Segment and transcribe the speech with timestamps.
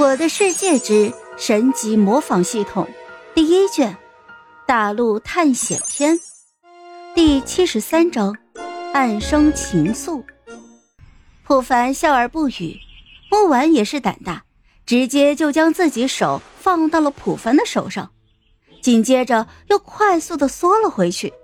[0.00, 2.88] 我的世界之神级模仿系统
[3.34, 3.98] 第一卷
[4.66, 6.18] 大陆探险篇
[7.14, 8.34] 第七十三章
[8.94, 10.24] 暗生情愫。
[11.44, 12.78] 普凡笑而不语，
[13.30, 14.44] 木婉也是胆大，
[14.86, 18.10] 直接就将自己手放到了普凡的手上，
[18.80, 21.34] 紧接着又快速的缩了回去。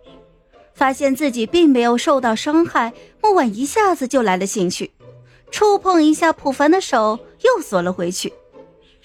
[0.73, 4.93] 发现自己并没有受到伤害，木婉一下子就来了兴趣，
[5.51, 8.33] 触碰一下普凡的手，又缩了回去。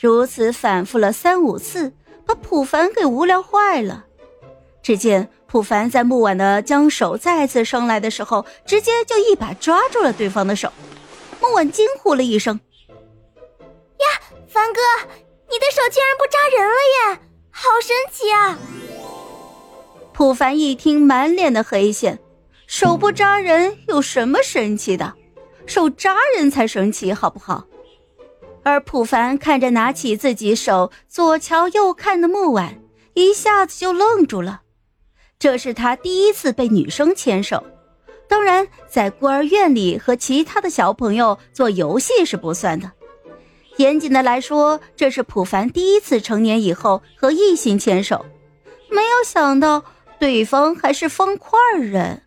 [0.01, 1.93] 如此反复了三五次，
[2.25, 4.05] 把普凡给无聊坏了。
[4.81, 10.73] 只见普凡在木婉的将手再次伸来的时候，直接就一把抓住了对方的手。
[11.39, 12.59] 木婉惊呼了一声
[13.61, 14.07] ：“呀，
[14.47, 14.81] 凡哥，
[15.51, 16.73] 你的手竟然不扎人了
[17.13, 17.19] 耶，
[17.51, 18.57] 好神奇啊！”
[20.13, 22.17] 普凡一听，满脸的黑线，
[22.65, 25.13] 手不扎人有什么神奇的？
[25.67, 27.67] 手扎人才神奇，好不好？
[28.63, 32.79] 而普凡看着拿起自己手左瞧右看的木婉，
[33.13, 34.61] 一下子就愣住了。
[35.39, 37.63] 这是他第一次被女生牵手，
[38.27, 42.91] 当然在孤儿院里和其他的小朋友做游戏是不算的。
[43.77, 48.25] 严谨的来说，这是普凡第一次成年以后和异性牵手。
[48.89, 49.83] 没有想到
[50.19, 52.21] 对方还是方块人，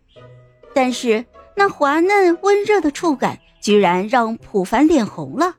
[0.73, 1.23] 但是
[1.55, 5.55] 那滑嫩温热的触感居然让普凡脸红了。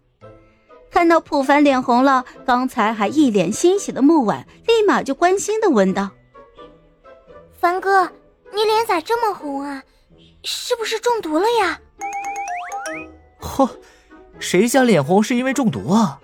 [0.97, 6.08] 看到普凡脸红了，刚才还一脸欣喜的木婉立马就关心的问道
[7.53, 8.11] ：“凡哥，
[8.55, 9.83] 你脸咋这么红啊？
[10.42, 11.78] 是不是中毒了呀
[13.38, 13.69] ？”“嚯，
[14.38, 16.19] 谁家脸红是因为中毒啊？”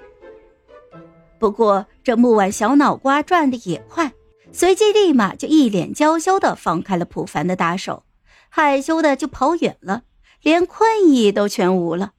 [1.39, 4.15] 不过这木婉小脑瓜转的也快，
[4.53, 8.05] 随即立马就一脸娇羞的放开了普凡的大手，
[8.49, 10.05] 害羞的就跑远了，
[10.41, 12.13] 连困意都全无了。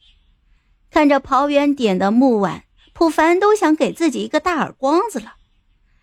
[0.93, 5.37] 看着跑远点的木婉，普凡都想给自己一个大耳光子了。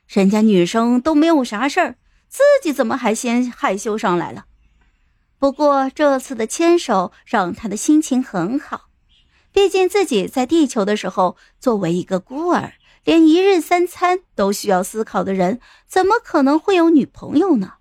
[0.08, 1.94] 人家女生都没有啥事儿，
[2.28, 4.46] 自己怎么还先害羞上来了？
[5.38, 8.88] 不过这次的牵手让他的心情很好，
[9.52, 12.72] 毕竟自己在地球的时候，作为一个孤儿，
[13.04, 17.74] 连一日三餐都需要思考的人，怎么可能会有女朋友呢？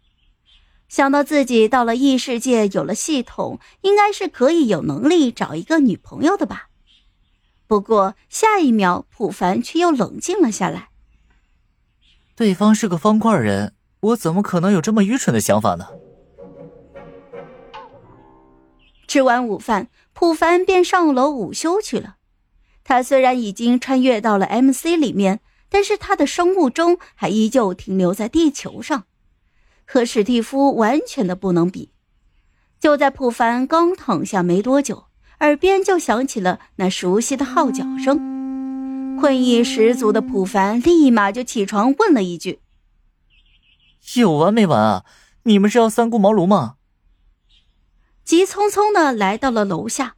[0.87, 6.67] 想到自己到了异世界，有了系统，应该是可以有能力找一个女朋友的吧。
[7.69, 10.89] 不过下一秒，普凡却又冷静了下来。
[12.35, 15.85] 对方是个方块人，我怎么可能有这么愚蠢的想法呢？
[19.07, 22.15] 吃完午饭，普凡便上楼午休去了。
[22.83, 29.03] 他虽然已经穿越到了 MC 里面，但是他的生物钟还依旧停留在地球上，
[29.85, 31.91] 和史蒂夫完全的不能比。
[32.79, 35.08] 就在普凡刚躺下没多久。
[35.39, 42.59] 耳边就响起了那熟悉的号角声，困意十足的普凡立马就起床，问了一句
[44.15, 45.05] ：“有完没完啊？
[45.43, 46.75] 你们是要三顾茅庐吗？”
[48.25, 50.15] 急匆匆的来到了楼下，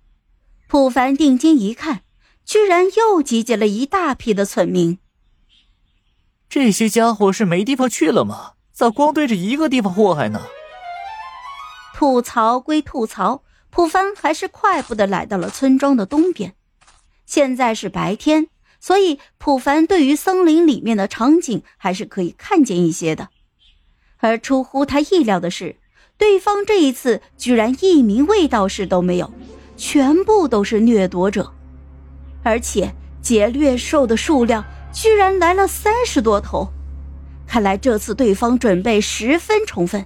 [0.68, 2.02] 普凡定睛一看，
[2.44, 4.98] 居然又集结了一大批的村民。
[6.50, 8.54] 这些家伙是没地方去了吗？
[8.74, 10.42] 咋光对着一个地方祸害呢？
[11.94, 13.44] 吐槽归吐槽。
[13.72, 16.54] 普凡还是快步的来到了村庄的东边。
[17.26, 18.48] 现在是白天，
[18.82, 23.30] 所以普凡对于森林里面的场景还是可以看见一些的。
[24.18, 25.78] 而出乎他意料的是，
[26.18, 29.34] 对方这一次居然一名卫道士都没有，
[29.78, 31.52] 全部都是掠夺者，
[32.44, 36.68] 而且劫掠兽的数量居然来了三十多头。
[37.48, 40.06] 看来这次对方准备十分充分。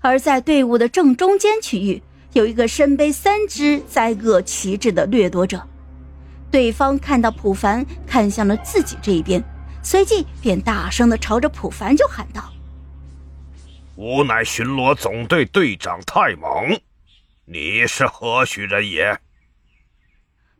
[0.00, 2.00] 而在队伍的正中间区域。
[2.36, 5.66] 有一个身背三只灾厄旗帜的掠夺者，
[6.50, 9.42] 对方看到普凡看向了自己这一边，
[9.82, 12.52] 随即便大声的朝着普凡就喊道
[13.96, 16.78] ：“吾乃巡逻总队队长太猛，
[17.46, 19.18] 你是何许人也？”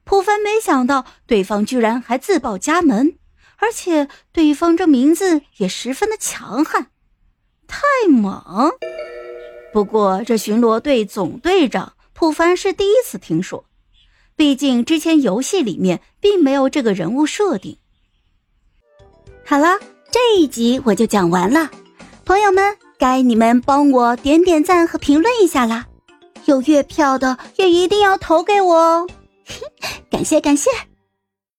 [0.04, 3.19] 普凡没想到对方居然还自报家门，
[3.58, 6.87] 而且对方这名字也十分的强悍，
[7.69, 8.73] 太猛。
[9.76, 13.67] 不过，这巡逻队总队长普凡是第一次听说，
[14.34, 17.76] 毕竟之前游戏里面并没有这个人物设定。
[19.44, 19.78] 好了，
[20.11, 21.70] 这一集我就讲完了，
[22.25, 25.88] 朋友们，该你们帮我点点赞和评论一下啦，
[26.46, 29.06] 有月票的也一定要投给我哦，
[30.11, 30.70] 感 谢感谢。